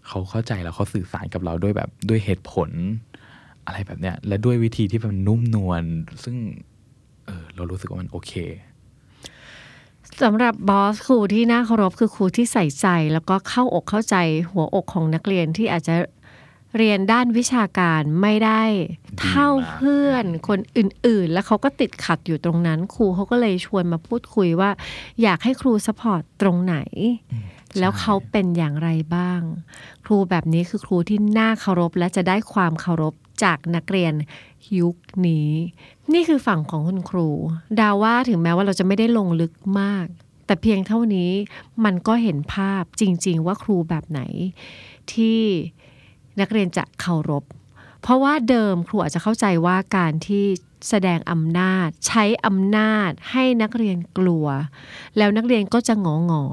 [0.08, 2.70] เขาเข้าใจแล้วเขาสื่อสารกับเราด้วยแบบด้วยเหตุผล
[3.66, 5.82] อะไรแบบเนี้ย และด้วยวิธีที่มันนุ่มนวล
[6.24, 6.36] ซึ่ง
[7.26, 8.32] เออเรารู้สึกว่ามันโอเค
[10.20, 14.16] สำหรับบอสครูที่น่าเคารพคือครูที่ใส่ใจ แล้วก็เข้าอกเข้าใจ
[14.52, 15.94] หัวอกของนักเรียนที่อาจจะ
[16.78, 18.62] เรียนด้านวิชาการไม่ได้
[19.22, 24.70] เท่าเพื่อนคนอื่นๆ แล้วเขาก็ติดขัดอยู่ตรงนั้น ครูเขาก็เลยชวนมาพูดคุยว่า
[25.22, 26.76] อยากให้ครูสปอร์ตตรงไหน
[27.78, 29.40] แล้วเขาเป็นอย่างไรบ้าง
[30.04, 34.12] ครูแบบนี้คือครูที่น่าเคารพและจะได้ความเคารพ จากนักเรียน
[34.78, 34.96] ยุค
[35.28, 35.50] นี้
[36.12, 37.28] นี่คือฝั่งของคุณครู
[37.80, 40.06] ดาว่าถึงแม้ว่าเราจะไม่ได้ลงลึกมาก
[40.46, 41.30] แต่เพียงเท่านี้
[41.84, 44.20] มันก็เห็นภาพจริง ๆ ว่าครูแบบไหน
[45.12, 45.40] ที่
[46.40, 47.44] นักเรียนจะเคารพ
[48.02, 50.44] เพราะว่าเดิมครูอาจจะเข้าใจว่าการที่
[50.88, 54.46] แสดงอำนาจ ใช้อำนาจให้นักเรียนกลัว
[55.18, 56.44] แล้วนักเรียนก็จะงอหงอ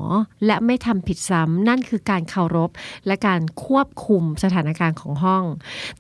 [0.46, 2.70] และไม่ทำผิดซ้ำนั่นคือการเคารพ
[3.08, 5.44] และการควบคุมสถานการณ์ของห้อง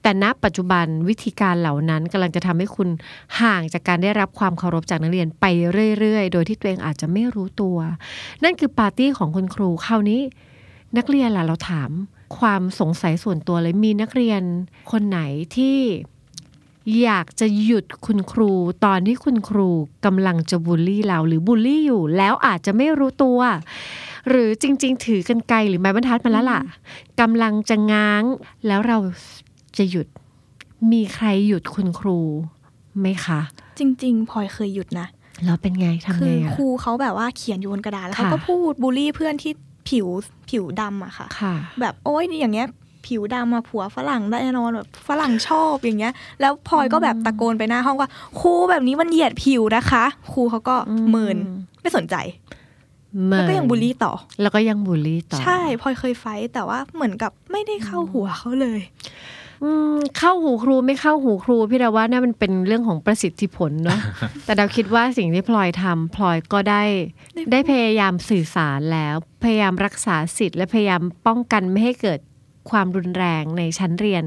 [0.01, 2.89] แต่ณปัจจุบันวิธีการเหล่านั้นกำลังจะทำให้คุณ
[3.41, 5.45] ห่างจากการได้รับความเคารพจากนักเรียนไป
[5.99, 7.77] เรื่อยๆ โดยที่ตัวเองอาจจะไม่รู้ตัว
[8.43, 10.21] นั่นคือปาร์ตี้ของคุณครูคราวนี้
[10.97, 11.91] นักเรียนล่ะเราถาม
[12.37, 14.41] ความสงสัยส่วนตัวเลยมีนักเรียน
[14.91, 15.19] คนไหน
[15.55, 15.77] ที่
[17.03, 18.51] อยากจะหยุดคุณครู
[18.85, 19.69] ตอนที่คุณครู
[20.05, 23.39] กำลังจะบูลลี่เราหรือบูลลี่อยู่ แล้วอาจจะไม่รู้ตัว
[24.29, 26.61] หรือจริง ๆ ถือกันไกลหรือไม้บรรทัดมาแล้วล่ะ
[27.19, 28.23] กำลังจะง้าง
[28.67, 28.97] แล้วเรา
[29.77, 30.07] จะหยุด
[30.91, 32.19] มีใครหยุดคุณครู
[32.99, 33.39] ไหมคะ
[33.79, 35.07] จริงๆพลอยเคยหยุดนะ
[35.45, 39.51] แล้วเป็นไงทำคืไงออะครูเขาแบบว่าเขียนอยู่บนกระดาษแล้วค่ะเขาก็พูดบูลลี่เพื่อนที่
[39.89, 40.07] ผิว
[40.49, 42.67] ผิวดำอะค่ะค่ะแบบโอ้ยอย่างเงี้ย
[43.05, 48.09] ผิวดำมาผัวฝรั่งได้แน่นอนแบบฝรั่งชอบอย่างเงี้ย แล้วพลอยก็แบบตะโกนไปหน้าห้องว่า
[48.39, 51.37] ครูแบบนี้มันเหยียดผิวนะคะ ครูเขาก็อืมเมิน
[51.81, 52.15] ไม่สนใจ
[53.31, 58.81] แล้วก็ยังบูลลี่ต่อ แล้วก็ยังบูลลี่ต่อ ใช่พลอยเคยไฟท์แต่ว่าเหมือนกับไม่ได้เข้าหัวเขาเลย
[59.63, 63.99] อืมเข้าหูครูไม่เข้าหูครูพี่ดาว่าน่ามันเป็นเรื่องของประสิทธิผลเนาะ
[64.45, 66.83] แต่ดาวคิดว่าสิ่งที่พลอยทำพลอยก็ได้
[67.33, 72.19] ได้ ได้พยายามสื่อสารแล้ว พยายามรักษาสิทธิ์และพยายามป้องกันไม่ให้เกิด
[72.71, 74.23] ความรุนแรงในชั้นเรียน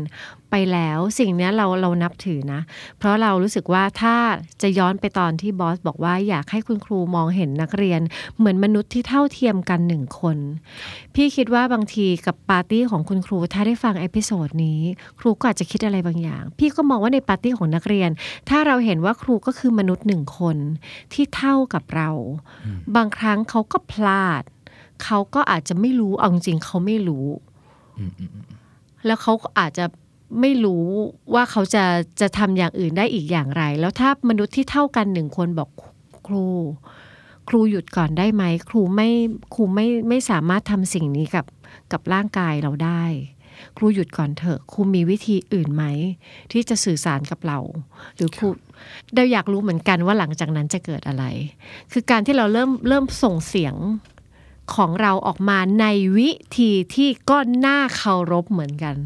[0.50, 2.60] ไปแล้ว สิ่งเนี้ยเราเรานับถือนะ
[2.98, 4.16] เพราะเรารู้สึกว่าถ้า
[4.62, 8.00] จะย้อนไปตอนที่บอสบอกว่าอยากให้คุณครูมองเห็นนักเรียน
[8.38, 10.36] เหมือนมนุษย์ที่เท่าเทียมกันหนึ่งคน
[11.14, 14.80] พี่คิดว่าบางทีกับปาร์ตี้ของคุณครูถ้าได้ฟัง episode นี้
[15.20, 18.10] ครูก็อาจจะคิดอะไรบางอย่าง พี่ก็มองว่าในปาร์ตี้ของนักเรียน
[18.48, 20.56] ถ้าเราเห็นว่าครูก็คือมนุษย์หนึ่งคน
[21.12, 22.10] ที่เท่ากับเรา
[22.96, 24.42] บางครั้งเขาก็พลาด
[25.04, 27.51] เขาก็อาจจะไม่รู้เอาจริงๆเขาไม่รู้อืมอืมอืม
[29.06, 29.84] แล้วเขาอาจจะ
[30.40, 30.86] ไม่รู้
[31.34, 31.84] ว่าเขาจะ
[32.20, 35.68] จะทำอย่างอื่นได้อีกอย่างไร แล้วถ้ามนุษย์ที่เท่ากันหนึ่งคนบอก
[36.26, 36.46] ครู
[37.48, 39.08] ครูหยุดก่อนได้ไหม ครูไม่
[39.54, 41.46] ครูไม่ไม่สามารถทำสิ่งนี้กับ
[41.92, 43.04] กับร่างกายเราได้
[43.76, 45.84] ครูหยุดก่อนเถอะ ครูมีวิธีอื่นไหม
[46.52, 47.58] ที่จะสื่อสารกับเรา
[48.16, 48.48] หรือครู
[49.14, 51.24] เราอยากรู้เหมือนกันว่าหลังจากนั้นจะเกิดอะไร
[51.92, 53.74] คือการที่เราเริ่มเริ่มส่งเสียง
[54.74, 55.86] ของเราออกมาใน
[56.18, 58.96] วิธีที่ก็น่าเคารพเหมือนกัน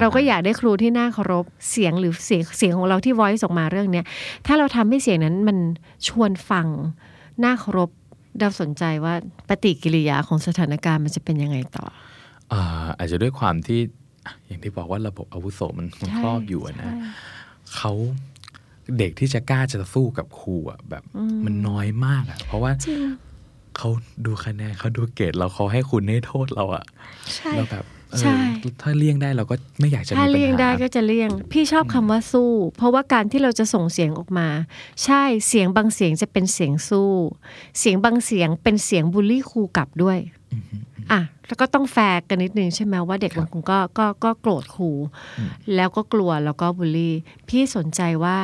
[0.00, 4.04] เราก็อยากได้ครูที่น่าเคารพเสียงหรือเสียงเสียงของเราที่ voice ออกมาเรื่องเนี้ย
[4.46, 5.58] ถ้าเราทำให้เสียงนั้นมัน
[6.08, 6.66] ชวนฟัง
[7.44, 7.90] น่าเคารพ
[8.40, 9.14] เราสนใจว่า
[9.48, 11.86] ปฏิกิริยาของสถานการณ์มันจะเป็นยังไงต่อ
[12.52, 13.80] อ่าอาจจะด้วยความที่
[14.26, 16.98] อะอย่างที่บอกว่าระบบอาวุโสมันมันใช่ครอบอยู่อะนะใช่
[17.76, 17.92] เขา
[18.98, 21.02] เด็กที่จะกล้าจะสู้กับครูอะแบบ
[21.44, 23.00] มันน้อยมากอะเพราะว่าจริง
[23.76, 23.88] เขา
[24.26, 26.84] ดูคะแนนเขาดูเกรดเราเขาให้คุณให้โทษเราอะ
[27.34, 28.38] ใช่เราแบบเออใช่
[28.82, 34.48] ถ้าเลี่ยงได้เราก็ไม่อยากจะมีปัญหาถ้าเลี่ยงได้ก็จะเลี่ยง พี่ชอบคำว่าสู้ เพราะว่าการที่เราจะส่งเสียงออกมา
[35.04, 37.10] ใช่เสียงบางเสียงจะเป็นเสียงสู้
[37.78, 40.18] เสียงบางเสียงเป็นเสียงบูลลี่ครูกลับด้วย
[41.12, 44.90] อะแล้วก็ต้องแฟร์กันนิดนึงใช่ไหมว่าเด็กบางคนก็ก็ก็โกรธครู
[45.74, 47.14] แล้วก็กลัวแล้วก็บูลลี่
[47.48, 48.38] พี่สนใจว่า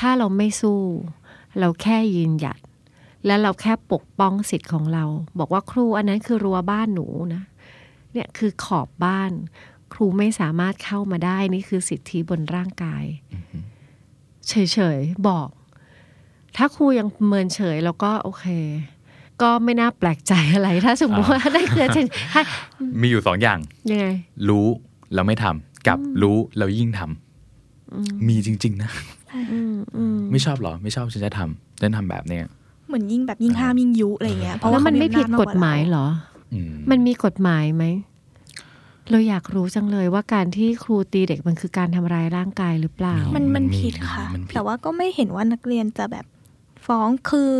[0.00, 0.78] ถ้าเราไม่สู้
[1.58, 2.58] เราแค่ยืนหยัด
[3.26, 5.04] แล้วเราแค่ปกป้องสิทธิ์ของเรา
[5.38, 7.42] บอกว่าครูอันนั้นคือรั้วบ้านหนูนะ
[8.12, 9.30] เนี่ยคือขอบบ้าน
[9.92, 13.04] ครูไม่สามารถเข้ามาได้นี่คือสิทธิบนร่างกาย
[14.48, 15.48] เฉยๆ บอก
[16.56, 18.46] ถ้าครูยังเมินเฉยแล้วก็โอเค
[19.42, 21.86] ก็ไม่น่าแปลกใจอะไร ถ้าสมมติว่าได้คือ
[22.32, 22.42] ถ้า
[23.00, 23.58] มีอยู่สองอย่าง
[23.90, 24.06] ยังไง
[24.48, 24.66] รู้
[25.14, 28.90] แล้วไม่ทำกับรู้แล้วยิ่งทำมีจริง ๆ นะ
[29.52, 32.44] อืมอืมไม่ชอบเหรอ ไม่ชอบฉันจะทำฉันทำแบบเนี้ย
[32.92, 36.06] เหมือนยิ่งแบบยิ่งห้ามยิ่งยุอะไรเงี้ยเพราะแล้ว่าวมันเขาไม่ผิดอำนาจกฎหมายเรเหรอ
[36.54, 37.84] อืมมันมีกฎหมายไหม
[39.10, 46.26] เราอยากรู้จังเลยว่าการที่ครูตีเด็กมันคือการทำร้ายร่างกายหรือเปล่า มันมันมันมีผิดค่ะมันผิดแต่ว่าก็ไม่เห็นว่านักเรียนจะแบบ
[46.86, 47.52] ฟ้องคือ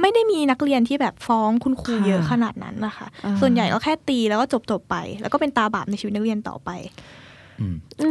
[0.00, 7.19] ไม่ได้มีนักเรียนที่แบบฟ้องคุณครูค่ะเยอะขนาดนั้นนะคะอ่าส่วนใหญ่ก็แค่ตีแล้วก็จบจบๆไป แล้วก็เป็นตาบาปในชีวิตนักเรียนต่อไปอืมอืม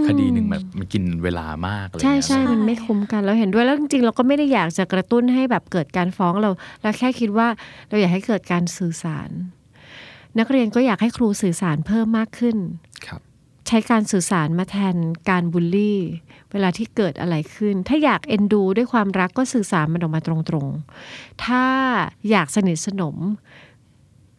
[0.07, 6.49] คดีหนึ่งแบบมันกินเวลามากอะไรใช่เงี้ยใช่ใช่มันไม่คุ้มกันเราเห็นด้วยแล้วจริงๆเราก็ไม่ได้อยากจะกระตุ้นให้แบบเกิดการฟ้องเรา
[6.81, 7.47] เราแค่คิดว่า
[7.89, 9.29] เราอยากให้เกิดการสื่อสาร
[10.39, 12.57] นักเรียนก็อยากให้ครูสื่อสารเพิ่มมากขึ้น
[13.07, 13.21] ครับ
[13.67, 14.95] ใช้การสื่อสารมาแทน
[15.29, 15.99] การบูลลี่
[16.51, 21.63] เวลาที่เกิดอะไรขึ้น ถ้าอยากเอ็นดูด้วยความรักก็สื่อสารมันออกมาตรงๆ ถ้า
[22.29, 23.17] อยากสนิทสนม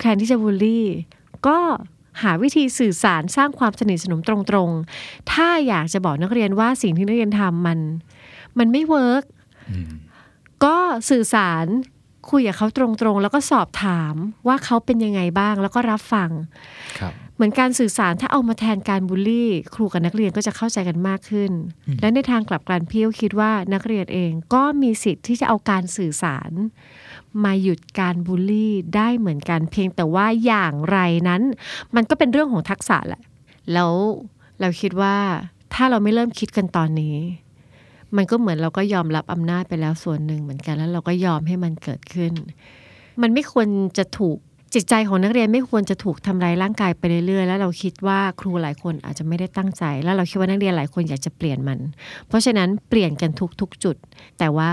[0.01, 0.87] แทนที่จะบูลลี่
[1.47, 1.59] ก็
[2.23, 7.79] หาวิธีสื่อสารสร้างความสนิทสนมตรงๆ ถ้าอยากจะบอกนักเรียนว่าสิ่งที่นักเรียนทำมัน
[8.59, 9.25] มันไม่ work
[9.71, 9.91] อืม
[10.65, 10.79] ก็
[11.11, 11.67] สื่อสาร
[12.31, 14.15] คุยกับเขาตรงๆ แล้วก็สอบถาม
[14.47, 16.31] ว่าเขาเป็นยังไงบ้างแล้วก็รับฟัง
[16.99, 21.51] ครับเหมือนการสื่อสารถ้าเอามาแทนการบูลลี่ ครูกับนักเรียนก็จะเข้าใจกันมากขึ้น
[22.01, 26.51] และในทางกลับกันพี่ก็คิดว่านักเรียนเองก็มีสิทธิ์ที่จะเอาการสื่อสาร
[27.45, 31.43] มาหยุดการบูลลี่ได้เหมือนกัน เพียงแต่ว่าอย่างไรนั้น
[31.95, 33.23] มันก็เป็นเรื่องของทักษะแหละ
[33.73, 33.93] แล้ว
[34.61, 35.17] เราคิดว่า
[35.75, 37.17] ถ้าเราไม่เริ่มคิดกันตอนนี้
[38.17, 42.33] มันก็เหมือนเราก็ยอมรับอำนาจไปแล้วส่วนหนึ่งเหมือนกันแล้วเราก็ยอมให้มันเกิดขึ้น
[43.23, 44.37] มันไม่ควรจะถูก
[44.75, 51.79] จิตใจของนักเรียนไม่ควรจะถูกทำร้ายร่างกายไปเรื่อยๆ แล้วเราคิดว่าครูหลายคนอาจจะไม่ได้ตั้งใจ แล้วเราคิดว่านักเรียนหลายคนอยากจะเปลี่ยนมัน
[52.29, 53.97] เพราะฉะนั้นเปลี่ยนกันทุกๆจุด
[54.39, 54.71] แต่ว่า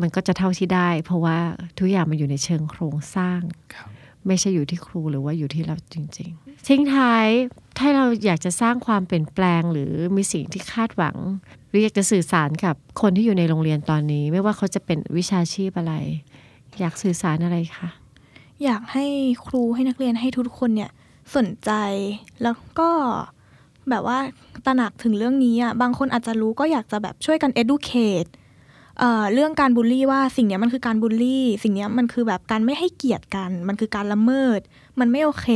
[0.00, 1.38] มันก็จะเท่าที่ได้ เพราะว่า
[1.78, 3.40] ทุกอย่างมันอยู่ในเชิงโครงสร้าง
[3.74, 3.88] ครับ
[4.26, 7.26] ไม่ใช่อยู่ที่ครูหรือว่าอยู่ที่เราจริง ๆ ทิ้งท้าย
[7.78, 11.16] ถ้าเราอยากจะสร้างความเปลี่ยนแปลงหรือมีสิ่งที่คาดหวัง
[11.68, 15.94] หรืออยากจะสื่อสารกับคนที่อยู่ในโรงเรียนตอนนี้ ไม่ว่าเขาจะเป็นวิชาชีพอะไร
[16.80, 17.88] อยากสื่อสารอะไรคะ
[18.64, 19.06] อยากให้
[19.46, 20.90] ครูให้นักเรียนให้ทุกคนเนี่ย
[21.36, 21.70] สนใจ
[22.42, 22.90] แล้วก็
[23.90, 24.18] แบบว่า
[24.66, 28.30] ตระหนักถึงเรื่องนี้อะบางคนอาจจะรู้ก็อยากจะแบบช่วยกัน educate
[28.98, 34.60] เอ่อเรื่องการบูลลี่ว่าสิ่งเนี้ยมันคือการบูลลี่ สิ่งเนี้ยมันคือแบบการไม่ให้เกียรติกัน มันคือการละเมิด
[35.00, 35.48] มันไม่โอเค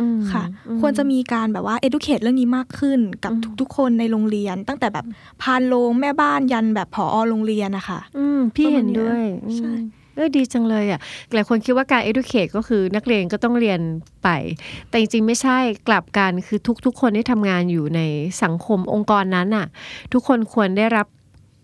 [0.00, 5.06] อืมค่ะอืมควรจะมีการแบบว่า educate เรื่องนี้มากขึ้นกับอืมทุกๆ คนในโรงเรียน ตั้งแต่แบบ
[5.42, 9.22] พานโรงแม่บ้านยันแบบผอโรงเรียนนะคะอืมพี่เห็นด้วย
[9.58, 11.00] ใช่อืมเออดีจังเลยอะ
[11.32, 13.80] หลายคนคิดว่าการ educate ก็คือนักเรียนก็ต้องเรียน
[14.22, 14.28] ไป
[14.88, 15.58] แต่จริงๆ ไม่ใช่
[15.88, 18.00] กลับกันคือทุกๆ คนที่ทำงานอยู่ใน
[18.42, 19.66] สังคมองค์กรนั้นน่ะ
[20.12, 21.06] ทุกคนควรได้รับ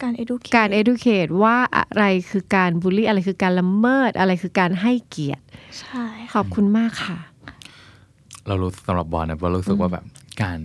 [0.03, 5.45] การ educate การ educate ว่าอะไรคือการบูลลี่อะไรคือการละเมิดอะไรคือการให้เกียรติ
[5.81, 7.19] ใช่ขอบคุณมากค่ะ
[8.47, 10.05] เรารู้สำหรับบอลนะบอลรู้สึกว่าแบบ
[10.43, 10.59] การ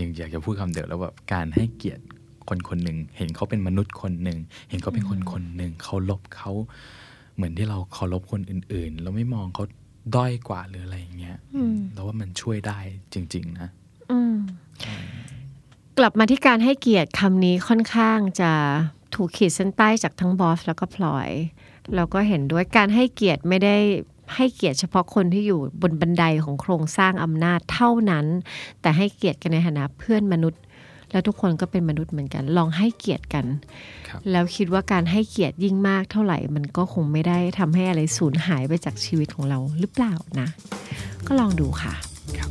[0.00, 2.02] ยังอยากจะพูดคำเดียวแล้วแบบการให้เกียรติ
[2.48, 6.52] คนคนหนึ่งเห็นเขาเป็นมนุษย์คนหนึ่งเห็นเขาเป็นคนคนหนึ่งเขาลบเขา
[7.34, 9.64] เหมือนที่เราเคารพคนอื่นๆ เราไม่มองเขา
[10.16, 12.78] ด้อยกว่าหรืออะไรอย่างเงี้ยอืมแล้วว่ามันช่วยได้
[13.14, 13.68] จริง ๆ นะ
[14.12, 14.36] อืม
[15.98, 18.50] กลับมาที่การให้เกียรติคำนี้ค่อนข้างจะ
[19.14, 21.30] ถูกขีดเส้นใต้จากทั้งบอสแล้วก็พลอย
[21.94, 23.76] เราก็เห็นด้วยการให้เกียรติไม่ได้
[24.36, 28.26] ให้เกียรติเฉพาะคนที่อยู่บนบันไดของโครงสร้างอำนาจเท่านั้น
[28.80, 30.62] แต่ให้เกียรติกันในฐานะเพื่อนมนุษย์
[31.10, 33.46] แล้วทุกคนก็เป็นมนุษย์เหมือนกัน ลองให้เกียรติกัน
[34.08, 40.48] ครับแล้วคิดว่าการให้เกียรติยิ่งมากเท่าไหร่ มันก็คงไม่ได้ทำให้อะไรสูญหายไปจากชีวิตของเราหรือเปล่านะ
[41.26, 41.94] ก็ลองดูค่ะ
[42.38, 42.50] ครับ